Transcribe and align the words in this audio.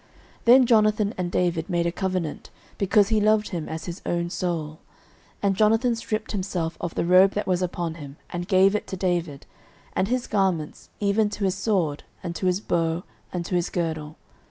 09:018:003 0.01 0.09
Then 0.45 0.65
Jonathan 0.65 1.13
and 1.15 1.31
David 1.31 1.69
made 1.69 1.85
a 1.85 1.91
covenant, 1.91 2.49
because 2.79 3.09
he 3.09 3.21
loved 3.21 3.49
him 3.49 3.69
as 3.69 3.85
his 3.85 4.01
own 4.03 4.31
soul. 4.31 4.79
09:018:004 5.43 5.43
And 5.43 5.55
Jonathan 5.55 5.95
stripped 5.95 6.31
himself 6.31 6.75
of 6.81 6.95
the 6.95 7.05
robe 7.05 7.33
that 7.33 7.45
was 7.45 7.61
upon 7.61 7.93
him, 7.93 8.17
and 8.31 8.47
gave 8.47 8.73
it 8.75 8.87
to 8.87 8.97
David, 8.97 9.45
and 9.93 10.07
his 10.07 10.25
garments, 10.25 10.89
even 10.99 11.29
to 11.29 11.43
his 11.43 11.53
sword, 11.53 12.01
and 12.23 12.35
to 12.35 12.47
his 12.47 12.61
bow, 12.61 13.03
and 13.31 13.45
to 13.45 13.53
his 13.53 13.69
girdle. 13.69 14.15